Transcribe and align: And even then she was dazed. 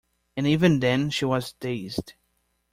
And 0.35 0.47
even 0.47 0.79
then 0.79 1.11
she 1.11 1.25
was 1.25 1.53
dazed. 1.59 2.13